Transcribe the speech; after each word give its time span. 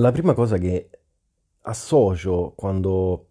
La 0.00 0.12
prima 0.12 0.32
cosa 0.32 0.58
che 0.58 0.90
associo 1.62 2.52
quando 2.56 3.30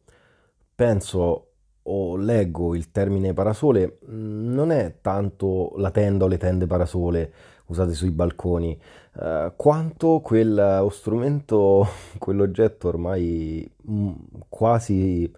penso 0.76 1.44
o 1.84 2.18
leggo 2.18 2.76
il 2.76 2.92
termine 2.92 3.34
parasole 3.34 4.00
mh, 4.06 4.54
non 4.54 4.72
è 4.72 4.98
tanto 5.02 5.74
la 5.78 5.92
tenda 5.92 6.26
o 6.26 6.28
le 6.28 6.38
tende 6.38 6.68
parasole 6.68 7.32
usate 7.68 7.94
sui 7.94 8.12
balconi, 8.12 8.78
eh, 9.22 9.54
quanto 9.56 10.20
quello 10.22 10.90
strumento, 10.90 11.86
quell'oggetto 12.20 12.90
ormai 12.90 13.70
mh, 13.84 14.12
quasi 14.50 15.32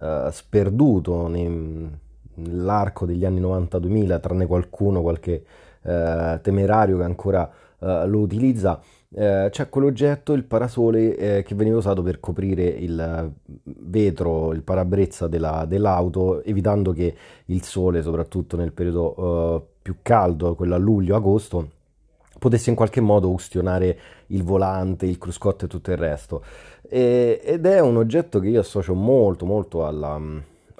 eh, 0.00 0.28
sperduto 0.30 1.26
nei- 1.28 1.90
nell'arco 2.34 3.06
degli 3.06 3.24
anni 3.24 3.40
90-2000, 3.40 4.20
tranne 4.20 4.46
qualcuno, 4.46 5.00
qualche 5.02 5.44
eh, 5.82 6.38
temerario 6.42 6.98
che 6.98 7.04
ancora 7.04 7.50
eh, 7.80 8.06
lo 8.06 8.18
utilizza 8.20 8.80
eh, 9.14 9.48
c'è 9.50 9.68
quell'oggetto, 9.68 10.32
il 10.32 10.44
parasole, 10.44 11.16
eh, 11.16 11.42
che 11.42 11.54
veniva 11.54 11.78
usato 11.78 12.02
per 12.02 12.20
coprire 12.20 12.64
il 12.64 13.32
vetro, 13.62 14.52
il 14.52 14.62
parabrezza 14.62 15.28
della- 15.28 15.64
dell'auto, 15.66 16.42
evitando 16.42 16.92
che 16.92 17.14
il 17.46 17.62
sole, 17.62 18.02
soprattutto 18.02 18.56
nel 18.56 18.72
periodo 18.72 19.56
eh, 19.56 19.62
più 19.82 19.96
caldo, 20.02 20.54
quello 20.54 20.74
a 20.74 20.78
luglio-agosto, 20.78 21.70
potesse 22.38 22.70
in 22.70 22.76
qualche 22.76 23.00
modo 23.00 23.30
ustionare 23.30 23.98
il 24.28 24.42
volante, 24.42 25.06
il 25.06 25.18
cruscotto 25.18 25.64
e 25.64 25.68
tutto 25.68 25.90
il 25.92 25.96
resto. 25.96 26.42
E- 26.88 27.40
ed 27.42 27.64
è 27.66 27.80
un 27.80 27.96
oggetto 27.96 28.40
che 28.40 28.48
io 28.48 28.60
associo 28.60 28.94
molto, 28.94 29.46
molto 29.46 29.86
alla, 29.86 30.20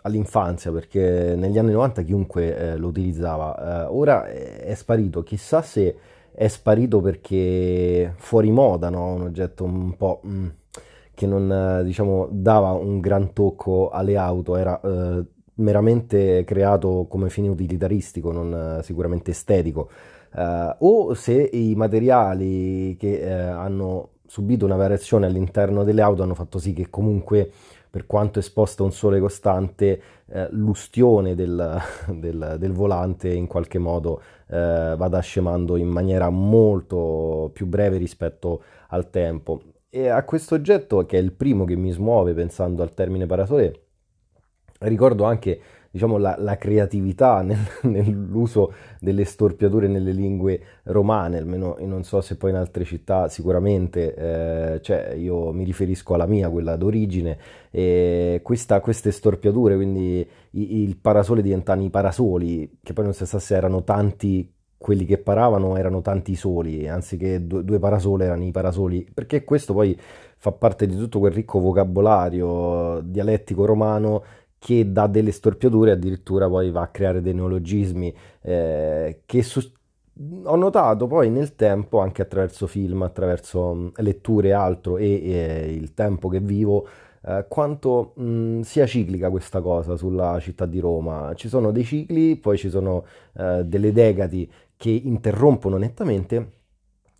all'infanzia, 0.02 0.72
perché 0.72 1.34
negli 1.36 1.58
anni 1.58 1.72
90 1.72 2.02
chiunque 2.02 2.56
eh, 2.56 2.76
lo 2.76 2.88
utilizzava. 2.88 3.84
Eh, 3.84 3.88
ora 3.90 4.26
è 4.26 4.74
sparito, 4.74 5.22
chissà 5.22 5.62
se 5.62 5.96
è 6.36 6.48
sparito 6.48 7.00
perché 7.00 8.12
fuori 8.18 8.50
moda, 8.50 8.90
no? 8.90 9.14
Un 9.14 9.22
oggetto 9.22 9.64
un 9.64 9.96
po' 9.96 10.20
mm, 10.26 10.46
che 11.14 11.26
non, 11.26 11.80
diciamo, 11.82 12.28
dava 12.30 12.72
un 12.72 13.00
gran 13.00 13.32
tocco 13.32 13.88
alle 13.88 14.18
auto, 14.18 14.56
era 14.56 14.78
eh, 14.82 15.24
meramente 15.54 16.44
creato 16.44 17.06
come 17.08 17.30
fine 17.30 17.48
utilitaristico, 17.48 18.32
non 18.32 18.78
eh, 18.80 18.82
sicuramente 18.82 19.30
estetico. 19.30 19.88
Eh, 20.34 20.76
o 20.80 21.14
se 21.14 21.48
i 21.52 21.74
materiali 21.74 22.96
che 22.98 23.20
eh, 23.20 23.32
hanno 23.32 24.10
subito 24.26 24.66
una 24.66 24.76
variazione 24.76 25.24
all'interno 25.24 25.84
delle 25.84 26.02
auto 26.02 26.22
hanno 26.22 26.34
fatto 26.34 26.58
sì 26.58 26.74
che 26.74 26.90
comunque, 26.90 27.50
per 27.96 28.04
quanto 28.04 28.40
esposta 28.40 28.82
a 28.82 28.84
un 28.84 28.92
sole 28.92 29.18
costante, 29.18 30.02
eh, 30.26 30.48
l'ustione 30.50 31.34
del, 31.34 31.80
del- 32.12 32.56
del 32.58 32.72
volante 32.72 33.32
in 33.32 33.46
qualche 33.46 33.78
modo 33.78 34.20
eh, 34.48 34.94
vada 34.98 35.18
scemando 35.20 35.78
in 35.78 35.88
maniera 35.88 36.28
molto 36.28 37.50
più 37.54 37.64
breve 37.64 37.96
rispetto 37.96 38.62
al 38.88 39.08
tempo. 39.08 39.62
E 39.88 40.08
a 40.08 40.22
questo 40.24 40.54
oggetto, 40.54 41.06
che 41.06 41.16
è 41.16 41.22
il 41.22 41.32
primo 41.32 41.64
che 41.64 41.74
mi 41.74 41.90
smuove 41.90 42.34
pensando 42.34 42.82
al 42.82 42.92
termine 42.92 43.24
parasole, 43.24 43.84
ricordo 44.80 45.24
anche, 45.24 45.58
diciamo, 45.96 46.18
la, 46.18 46.36
la 46.38 46.56
creatività 46.58 47.40
nel- 47.42 47.58
nell'uso 47.82 48.72
delle 49.00 49.24
storpiature 49.24 49.88
nelle 49.88 50.12
lingue 50.12 50.60
romane, 50.84 51.38
almeno 51.38 51.76
non 51.80 52.04
so 52.04 52.20
se 52.20 52.36
poi 52.36 52.50
in 52.50 52.56
altre 52.56 52.84
città 52.84 53.28
sicuramente, 53.28 54.14
eh, 54.74 54.80
cioè 54.82 55.14
io 55.14 55.52
mi 55.52 55.64
riferisco 55.64 56.14
alla 56.14 56.26
mia, 56.26 56.50
quella 56.50 56.76
d'origine, 56.76 57.38
e 57.70 58.40
questa- 58.42 58.80
queste 58.80 59.10
storpiature, 59.10 59.74
quindi 59.74 60.26
il 60.50 60.96
parasole 60.96 61.42
diventano 61.42 61.82
i 61.82 61.90
parasoli, 61.90 62.78
che 62.82 62.92
poi 62.92 63.04
non 63.04 63.14
si 63.14 63.26
sa 63.26 63.38
se 63.38 63.54
erano 63.56 63.82
tanti 63.82 64.50
quelli 64.78 65.04
che 65.06 65.18
paravano, 65.18 65.76
erano 65.76 66.02
tanti 66.02 66.34
soli, 66.36 66.86
anziché 66.88 67.46
due 67.46 67.78
parasole 67.78 68.26
erano 68.26 68.44
i 68.44 68.50
parasoli, 68.50 69.06
perché 69.12 69.42
questo 69.44 69.72
poi 69.72 69.98
fa 70.38 70.52
parte 70.52 70.86
di 70.86 70.96
tutto 70.96 71.18
quel 71.18 71.32
ricco 71.32 71.58
vocabolario 71.60 73.00
dialettico 73.02 73.64
romano 73.64 74.22
che 74.58 74.90
dà 74.90 75.06
delle 75.06 75.32
storpiature, 75.32 75.92
addirittura 75.92 76.48
poi 76.48 76.70
va 76.70 76.82
a 76.82 76.88
creare 76.88 77.20
dei 77.20 77.34
neologismi 77.34 78.14
eh, 78.42 79.22
che 79.26 79.42
sus- 79.42 79.72
ho 80.44 80.56
notato 80.56 81.06
poi 81.06 81.30
nel 81.30 81.54
tempo, 81.54 82.00
anche 82.00 82.22
attraverso 82.22 82.66
film, 82.66 83.02
attraverso 83.02 83.74
mh, 83.74 83.92
letture 83.96 84.48
e 84.48 84.52
altro, 84.52 84.96
e, 84.96 85.22
e 85.22 85.72
il 85.72 85.92
tempo 85.92 86.28
che 86.28 86.40
vivo, 86.40 86.88
eh, 87.22 87.44
quanto 87.48 88.12
mh, 88.16 88.60
sia 88.60 88.86
ciclica 88.86 89.28
questa 89.30 89.60
cosa 89.60 89.96
sulla 89.96 90.38
città 90.40 90.64
di 90.64 90.80
Roma. 90.80 91.32
Ci 91.34 91.48
sono 91.48 91.70
dei 91.70 91.84
cicli, 91.84 92.36
poi 92.36 92.56
ci 92.56 92.70
sono 92.70 93.04
eh, 93.36 93.62
delle 93.64 93.92
decadi 93.92 94.50
che 94.76 94.90
interrompono 94.90 95.76
nettamente, 95.76 96.36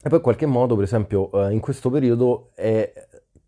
e 0.03 0.09
poi 0.09 0.19
in 0.19 0.23
qualche 0.23 0.47
modo, 0.47 0.75
per 0.75 0.85
esempio, 0.85 1.31
eh, 1.33 1.53
in 1.53 1.61
questo 1.61 1.91
periodo 1.91 2.51
è 2.55 2.93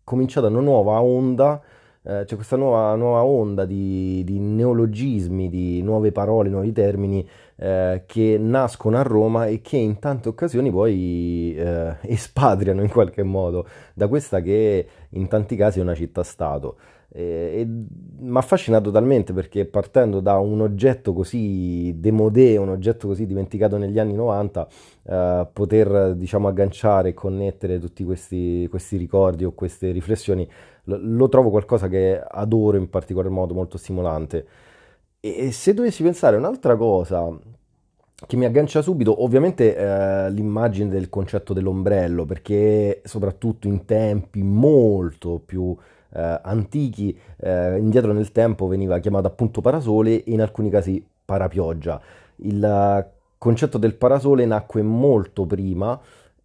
cominciata 0.03 0.47
una 0.47 0.59
nuova 0.59 1.01
onda 1.01 1.61
eh, 2.03 2.23
c'è 2.25 2.35
questa 2.35 2.55
nuova, 2.55 2.95
nuova 2.95 3.23
onda 3.23 3.65
di, 3.65 4.23
di 4.23 4.39
neologismi, 4.39 5.49
di 5.49 5.81
nuove 5.81 6.11
parole, 6.11 6.49
nuovi 6.49 6.71
termini 6.71 7.27
eh, 7.57 8.03
che 8.05 8.37
nascono 8.39 8.97
a 8.97 9.01
Roma 9.01 9.47
e 9.47 9.61
che 9.61 9.77
in 9.77 9.99
tante 9.99 10.29
occasioni 10.29 10.71
poi 10.71 11.53
eh, 11.57 11.97
espatriano 12.07 12.81
in 12.81 12.89
qualche 12.89 13.23
modo 13.23 13.67
da 13.93 14.07
questa 14.07 14.39
che 14.41 14.87
in 15.09 15.27
tanti 15.27 15.55
casi 15.55 15.79
è 15.79 15.81
una 15.81 15.95
città-stato. 15.95 16.77
E, 17.11 17.21
e 17.21 17.65
mi 17.65 18.35
ha 18.35 18.39
affascinato 18.39 18.91
talmente 18.91 19.33
perché 19.33 19.65
partendo 19.65 20.19
da 20.19 20.37
un 20.37 20.61
oggetto 20.61 21.13
così 21.13 21.93
démodé, 21.97 22.57
un 22.57 22.69
oggetto 22.69 23.07
così 23.07 23.25
dimenticato 23.25 23.77
negli 23.77 23.97
anni 23.97 24.13
90, 24.13 24.67
eh, 25.03 25.47
poter 25.51 26.13
diciamo 26.15 26.47
agganciare 26.47 27.09
e 27.09 27.13
connettere 27.13 27.79
tutti 27.79 28.03
questi, 28.03 28.67
questi 28.69 28.97
ricordi 28.97 29.43
o 29.43 29.53
queste 29.53 29.91
riflessioni 29.91 30.47
lo, 30.83 30.99
lo 31.01 31.29
trovo 31.29 31.49
qualcosa 31.49 31.87
che 31.87 32.19
adoro 32.19 32.77
in 32.77 32.89
particolar 32.89 33.29
modo, 33.29 33.53
molto 33.53 33.77
stimolante. 33.77 34.45
E 35.19 35.51
se 35.51 35.73
dovessi 35.73 36.03
pensare 36.03 36.35
a 36.35 36.39
un'altra 36.39 36.75
cosa 36.77 37.27
che 38.27 38.35
mi 38.35 38.45
aggancia 38.45 38.81
subito, 38.81 39.23
ovviamente 39.23 39.75
eh, 39.75 40.29
l'immagine 40.31 40.89
del 40.89 41.09
concetto 41.09 41.53
dell'ombrello, 41.53 42.25
perché 42.25 43.01
soprattutto 43.05 43.67
in 43.67 43.85
tempi 43.85 44.43
molto 44.43 45.41
più 45.43 45.75
eh, 46.13 46.39
antichi, 46.43 47.17
eh, 47.37 47.77
indietro 47.77 48.13
nel 48.13 48.31
tempo 48.31 48.67
veniva 48.67 48.99
chiamato 48.99 49.27
appunto 49.27 49.61
parasole 49.61 50.23
e 50.23 50.31
in 50.31 50.41
alcuni 50.41 50.69
casi 50.69 51.03
parapioggia. 51.25 52.01
Il 52.37 53.07
concetto 53.37 53.77
del 53.77 53.95
parasole 53.95 54.45
nacque 54.45 54.81
molto 54.81 55.45
prima 55.45 55.99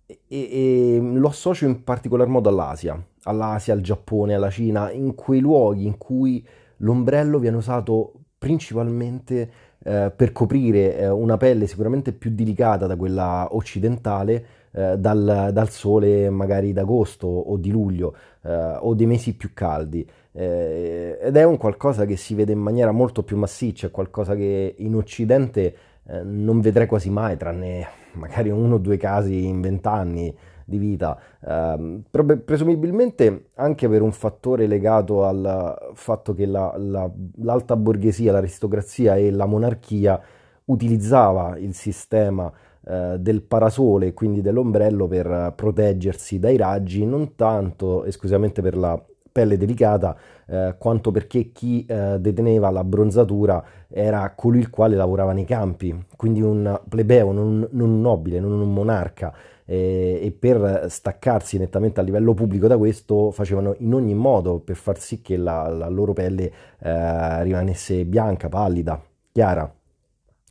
e, 0.06 0.16
e 0.28 0.98
lo 1.00 1.28
associo 1.28 1.66
in 1.66 1.82
particolar 1.82 2.26
modo 2.28 2.48
all'Asia, 2.48 3.02
all'Asia, 3.24 3.74
al 3.74 3.80
Giappone, 3.80 4.34
alla 4.34 4.50
Cina, 4.50 4.90
in 4.90 5.14
quei 5.14 5.40
luoghi 5.40 5.86
in 5.86 5.98
cui 5.98 6.46
l'ombrello 6.78 7.38
viene 7.38 7.56
usato 7.56 8.12
principalmente 8.38 9.50
eh, 9.82 10.12
per 10.14 10.32
coprire 10.32 10.98
eh, 10.98 11.08
una 11.08 11.36
pelle 11.36 11.66
sicuramente 11.66 12.12
più 12.12 12.30
delicata 12.34 12.86
da 12.86 12.96
quella 12.96 13.48
occidentale 13.52 14.46
eh, 14.74 14.96
dal, 14.98 15.50
dal 15.52 15.68
sole 15.70 16.28
magari 16.30 16.72
d'agosto 16.72 17.26
o 17.26 17.56
di 17.56 17.70
luglio 17.70 18.14
eh, 18.42 18.76
o 18.80 18.94
dei 18.94 19.06
mesi 19.06 19.34
più 19.34 19.52
caldi. 19.54 20.06
Eh, 20.32 21.18
ed 21.20 21.36
è 21.36 21.44
un 21.44 21.56
qualcosa 21.56 22.04
che 22.06 22.16
si 22.16 22.34
vede 22.34 22.52
in 22.52 22.58
maniera 22.58 22.90
molto 22.90 23.22
più 23.22 23.36
massiccia, 23.36 23.90
qualcosa 23.90 24.34
che 24.34 24.74
in 24.78 24.94
Occidente 24.94 25.76
eh, 26.06 26.22
non 26.22 26.60
vedrei 26.60 26.86
quasi 26.86 27.10
mai, 27.10 27.36
tranne 27.36 27.86
magari 28.14 28.50
uno 28.50 28.74
o 28.76 28.78
due 28.78 28.96
casi 28.96 29.46
in 29.46 29.60
vent'anni 29.60 30.34
di 30.64 30.78
vita, 30.78 31.18
Ehm, 31.46 32.02
presumibilmente 32.44 33.50
anche 33.56 33.86
per 33.86 34.00
un 34.00 34.12
fattore 34.12 34.66
legato 34.66 35.24
al 35.24 35.90
fatto 35.94 36.32
che 36.32 36.46
la- 36.46 36.74
la- 36.78 37.10
l'alta 37.42 37.76
borghesia, 37.76 38.32
l'aristocrazia 38.32 39.16
e 39.16 39.30
la 39.30 39.44
monarchia 39.46 40.18
utilizzava 40.66 41.56
il 41.58 41.74
sistema 41.74 42.50
eh, 42.86 43.16
del 43.18 43.42
parasole, 43.42 44.14
quindi 44.14 44.40
dell'ombrello, 44.40 45.06
per 45.06 45.52
proteggersi 45.56 46.38
dai 46.38 46.56
raggi, 46.56 47.04
non 47.04 47.34
tanto 47.34 48.04
esclusivamente 48.04 48.62
per 48.62 48.76
la 48.76 49.02
pelle 49.34 49.56
delicata, 49.56 50.16
eh, 50.46 50.76
quanto 50.78 51.10
perché 51.10 51.50
chi 51.50 51.84
eh, 51.86 52.18
deteneva 52.20 52.70
la 52.70 52.84
bronzatura 52.84 53.64
era 53.88 54.32
colui 54.36 54.60
il 54.60 54.70
quale 54.70 54.94
lavorava 54.94 55.32
nei 55.32 55.44
campi, 55.44 56.06
quindi 56.16 56.40
un 56.40 56.80
plebeo, 56.88 57.32
non, 57.32 57.66
non 57.72 57.90
un 57.90 58.00
nobile, 58.00 58.38
non 58.38 58.52
un 58.52 58.72
monarca 58.72 59.34
eh, 59.64 60.20
e 60.22 60.30
per 60.30 60.86
staccarsi 60.88 61.58
nettamente 61.58 62.00
a 62.00 62.02
livello 62.02 62.34
pubblico 62.34 62.66
da 62.66 62.76
questo 62.76 63.30
facevano 63.30 63.74
in 63.78 63.94
ogni 63.94 64.14
modo 64.14 64.60
per 64.60 64.76
far 64.76 64.98
sì 64.98 65.20
che 65.20 65.36
la, 65.36 65.68
la 65.68 65.88
loro 65.88 66.12
pelle 66.12 66.52
eh, 66.78 67.42
rimanesse 67.42 68.04
bianca, 68.04 68.48
pallida, 68.48 69.02
chiara. 69.32 69.72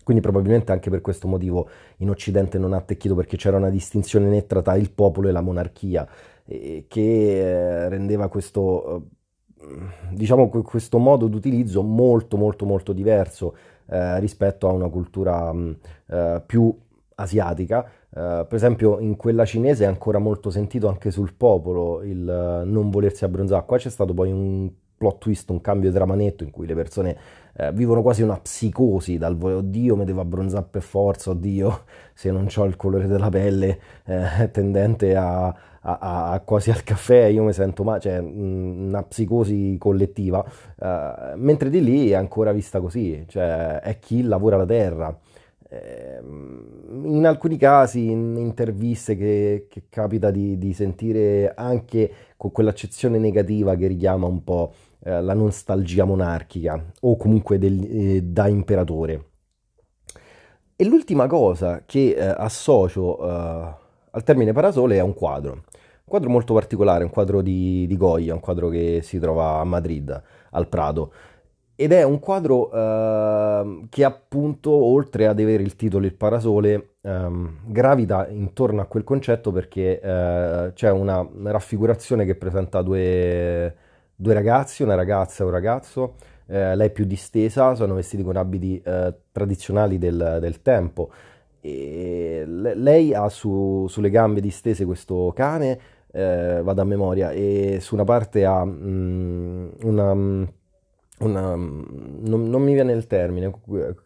Quindi 0.04 0.22
probabilmente 0.22 0.72
anche 0.72 0.90
per 0.90 1.02
questo 1.02 1.28
motivo 1.28 1.68
in 1.98 2.10
Occidente 2.10 2.58
non 2.58 2.74
ha 2.74 2.78
attecchito 2.78 3.16
perché 3.16 3.38
c'era 3.38 3.58
una 3.58 3.70
distinzione 3.70 4.28
netta 4.28 4.62
tra 4.62 4.76
il 4.76 4.92
popolo 4.92 5.30
e 5.30 5.32
la 5.32 5.42
monarchia, 5.42 6.08
eh, 6.46 6.86
che 6.88 7.86
eh, 7.86 7.90
rendeva 7.90 8.28
questo, 8.28 9.10
eh, 9.58 9.66
diciamo, 10.12 10.50
que- 10.50 10.62
questo 10.62 10.98
modo 10.98 11.28
d'utilizzo 11.28 11.82
molto 11.82 12.38
molto 12.38 12.66
molto 12.66 12.94
diverso 12.94 13.56
eh, 13.88 14.20
rispetto 14.20 14.68
a 14.68 14.72
una 14.72 14.90
cultura 14.90 15.52
mh, 15.54 15.78
eh, 16.08 16.44
più 16.46 16.76
asiatica, 17.16 17.88
per 18.14 18.48
esempio 18.54 19.00
in 19.00 19.16
quella 19.16 19.44
cinese 19.44 19.86
è 19.86 19.88
ancora 19.88 20.20
molto 20.20 20.52
sentito 20.52 20.88
anche 20.88 21.10
sul 21.10 21.34
popolo 21.34 22.04
il 22.04 22.22
uh, 22.22 22.68
non 22.68 22.92
volersi 22.92 23.24
abbronzare. 23.24 23.66
Qua 23.66 23.78
c'è 23.78 23.90
stato 23.90 24.14
poi 24.14 24.32
un 24.32 24.70
plot 25.04 25.18
twist, 25.18 25.50
un 25.50 25.60
cambio 25.60 25.90
di 25.90 25.96
tramanetto 25.96 26.44
in 26.44 26.52
cui 26.52 26.66
le 26.66 26.76
persone 26.76 27.18
eh, 27.56 27.72
vivono 27.74 28.02
quasi 28.02 28.22
una 28.22 28.40
psicosi 28.40 29.18
dal 29.18 29.36
voler, 29.36 29.58
oddio 29.58 29.96
mi 29.98 30.06
devo 30.06 30.22
abbronzare 30.22 30.66
per 30.70 30.82
forza, 30.82 31.32
oddio 31.32 31.84
se 32.14 32.32
non 32.32 32.48
ho 32.56 32.64
il 32.64 32.78
colore 32.78 33.08
della 33.08 33.30
pelle 33.30 33.80
eh, 34.06 34.50
tendente 34.52 35.16
a, 35.16 35.48
a, 35.48 36.32
a, 36.32 36.40
quasi 36.40 36.72
al 36.72 36.84
caffè, 36.84 37.26
io 37.26 37.44
mi 37.44 37.54
sento 37.54 37.84
ma 37.84 38.00
cioè 38.00 38.18
una 38.20 39.04
psicosi 39.04 39.76
collettiva, 39.78 40.44
eh, 40.80 41.34
mentre 41.36 41.70
di 41.70 41.84
lì 41.84 42.10
è 42.10 42.16
ancora 42.16 42.54
vista 42.54 42.80
così, 42.80 43.26
cioè 43.28 43.80
è 43.80 44.00
chi 44.00 44.24
lavora 44.24 44.56
la 44.58 44.66
terra. 44.66 45.18
Ehm, 45.74 47.06
in 47.06 47.26
alcuni 47.26 47.58
casi, 47.58 48.12
in 48.12 48.36
interviste 48.38 49.16
che, 49.16 49.66
che 49.70 49.84
capita 49.90 50.30
di, 50.30 50.58
di, 50.58 50.74
sentire 50.74 51.54
anche 51.56 52.12
con 52.38 52.52
quell'accezione 52.52 53.18
negativa 53.18 53.76
che 53.76 53.88
richiama 53.88 54.28
un 54.28 54.44
po' 54.44 54.74
eh, 55.04 55.22
la 55.22 55.34
nostalgia 55.34 56.06
monarchica 56.06 56.84
o 57.02 57.18
comunque 57.18 57.58
del, 57.58 57.84
eh, 57.90 58.22
da 58.22 58.48
imperatore. 58.48 59.26
E 60.76 60.86
l'ultima 60.86 61.28
cosa 61.28 61.84
che 61.86 62.14
eh, 62.16 62.22
associo 62.22 63.18
eh, 63.20 63.76
al 64.12 64.24
termine 64.24 64.52
parasole 64.54 64.98
è 64.98 65.02
un 65.02 65.14
quadro. 65.14 65.52
Un 65.52 66.10
quadro 66.20 66.30
molto 66.30 66.54
particolare, 66.54 67.04
un 67.04 67.10
quadro 67.10 67.42
di, 67.42 67.88
di 67.88 67.98
Goya, 67.98 68.34
un 68.34 68.40
quadro 68.40 68.70
che 68.70 69.00
si 69.02 69.18
trova 69.18 69.60
a 69.60 69.64
Madrid, 69.64 70.22
al 70.52 70.68
Prado. 70.68 71.12
Ed 71.76 71.92
è 71.92 72.04
un 72.04 72.20
quadro 72.20 72.70
uh, 72.70 73.88
che 73.90 74.04
appunto, 74.04 74.72
oltre 74.72 75.26
ad 75.26 75.40
avere 75.40 75.64
il 75.64 75.76
titolo 75.76 76.06
Il 76.06 76.14
parasole, 76.14 76.98
um, 77.02 77.62
gravita 77.66 78.28
intorno 78.28 78.82
a 78.82 78.86
quel 78.86 79.04
concetto 79.04 79.52
perché 79.52 80.00
uh, 80.00 80.72
c'è 80.74 80.92
una 80.92 81.28
raffigurazione 81.46 82.26
che 82.26 82.36
presenta 82.36 82.84
due, 82.84 83.76
due, 84.16 84.34
ragazzi, 84.36 84.84
una 84.84 84.94
ragazza 84.94 85.42
e 85.42 85.46
un 85.48 85.52
ragazzo, 85.52 86.02
uh, 86.46 86.76
lei 86.76 86.92
più 86.92 87.06
distesa, 87.06 87.74
sono 87.74 87.96
vestiti 87.96 88.22
con 88.22 88.36
abiti 88.38 88.80
tradizionali 89.32 89.98
del, 89.98 90.38
del 90.40 90.62
tempo. 90.62 91.10
E 91.60 92.44
lei 92.46 93.16
ha 93.16 93.30
su, 93.30 93.88
sulle 93.90 94.12
gambe 94.12 94.42
distese 94.42 94.86
questo 94.86 95.32
cane, 95.36 95.80
vado 96.12 96.82
a 96.82 96.84
memoria, 96.86 97.32
e 97.32 97.80
su 97.82 97.96
una 97.96 98.04
parte 98.04 98.46
ha 98.46 98.64
mm, 98.64 99.70
una 99.82 100.14
una, 101.24 101.56
non, 101.56 102.50
non, 102.50 102.62
mi 102.62 102.74
viene 102.74 102.94
il 102.94 103.08
termine, 103.08 103.52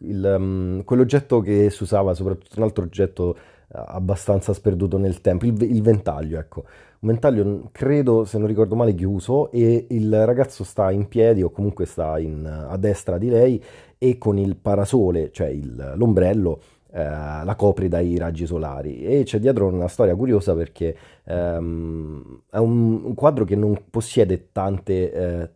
il, 0.00 0.34
um, 0.38 0.84
quell'oggetto 0.84 1.40
che 1.40 1.70
si 1.70 1.82
usava, 1.82 2.14
soprattutto 2.14 2.54
un 2.56 2.64
altro 2.64 2.84
oggetto 2.84 3.36
uh, 3.68 3.78
abbastanza 3.86 4.52
sperduto 4.52 4.98
nel 4.98 5.20
tempo, 5.20 5.46
il, 5.46 5.60
il, 5.62 5.82
ventaglio, 5.82 6.38
ecco. 6.38 6.64
Un 7.00 7.10
ventaglio, 7.10 7.68
credo, 7.70 8.24
se 8.24 8.38
non 8.38 8.48
ricordo 8.48 8.74
male, 8.74 8.94
chiuso 8.94 9.52
e 9.52 9.86
il 9.90 10.26
ragazzo 10.26 10.64
sta 10.64 10.90
in 10.90 11.06
piedi 11.06 11.42
o 11.42 11.50
comunque 11.50 11.86
sta 11.86 12.18
in, 12.18 12.44
a 12.44 12.76
destra 12.76 13.18
di 13.18 13.28
lei 13.28 13.62
e 13.98 14.18
con 14.18 14.36
il 14.38 14.56
parasole, 14.56 15.30
cioè 15.30 15.46
il, 15.48 15.94
l'ombrello, 15.96 16.60
eh, 16.90 17.02
la 17.02 17.54
copre 17.54 17.86
dai 17.88 18.16
raggi 18.16 18.46
solari 18.46 19.04
e 19.04 19.22
c'è 19.24 19.38
dietro 19.38 19.66
una 19.66 19.88
storia 19.88 20.16
curiosa 20.16 20.54
perché 20.54 20.96
ehm, 21.24 22.42
è 22.50 22.56
un, 22.56 23.04
un, 23.04 23.14
quadro 23.14 23.44
che 23.44 23.56
non 23.56 23.78
possiede 23.90 24.48
tante 24.52 25.12
eh, 25.12 25.50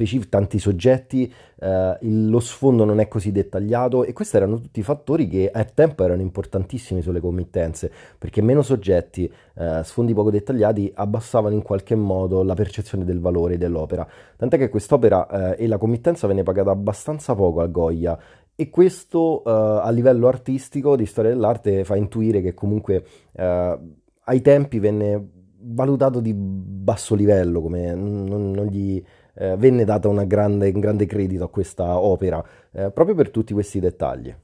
specifici, 0.00 0.28
tanti 0.28 0.58
soggetti, 0.58 1.32
eh, 1.60 1.98
il, 2.02 2.28
lo 2.28 2.40
sfondo 2.40 2.84
non 2.84 3.00
è 3.00 3.08
così 3.08 3.32
dettagliato 3.32 4.04
e 4.04 4.12
questi 4.12 4.36
erano 4.36 4.60
tutti 4.60 4.82
fattori 4.82 5.28
che 5.28 5.50
a 5.52 5.64
tempo 5.64 6.04
erano 6.04 6.22
importantissimi 6.22 7.02
sulle 7.02 7.20
committenze, 7.20 7.90
perché 8.18 8.40
meno 8.42 8.62
soggetti, 8.62 9.30
eh, 9.54 9.80
sfondi 9.84 10.14
poco 10.14 10.30
dettagliati 10.30 10.90
abbassavano 10.94 11.54
in 11.54 11.62
qualche 11.62 11.94
modo 11.94 12.42
la 12.42 12.54
percezione 12.54 13.04
del 13.04 13.20
valore 13.20 13.58
dell'opera. 13.58 14.06
Tant'è 14.36 14.56
che 14.56 14.68
quest'opera 14.68 15.56
eh, 15.56 15.64
e 15.64 15.66
la 15.66 15.78
committenza 15.78 16.26
venne 16.26 16.42
pagata 16.42 16.70
abbastanza 16.70 17.34
poco 17.34 17.60
a 17.60 17.66
Goya 17.66 18.18
e 18.54 18.68
questo 18.68 19.42
uh, 19.42 19.48
a 19.48 19.90
livello 19.90 20.28
artistico 20.28 20.94
di 20.94 21.06
storia 21.06 21.30
dell'arte 21.30 21.82
fa 21.82 21.96
intuire 21.96 22.42
che 22.42 22.52
comunque 22.52 23.02
uh, 23.32 23.42
ai 23.42 24.40
tempi 24.42 24.78
venne 24.78 25.28
valutato 25.62 26.20
di 26.20 26.34
basso 26.34 27.14
livello, 27.14 27.60
come 27.60 27.94
non, 27.94 28.50
non 28.50 28.66
gli 28.66 29.02
eh, 29.40 29.56
venne 29.56 29.84
dato 29.84 30.10
grande, 30.26 30.70
un 30.70 30.80
grande 30.80 31.06
credito 31.06 31.44
a 31.44 31.48
questa 31.48 31.98
opera, 31.98 32.44
eh, 32.72 32.90
proprio 32.90 33.14
per 33.14 33.30
tutti 33.30 33.54
questi 33.54 33.80
dettagli. 33.80 34.34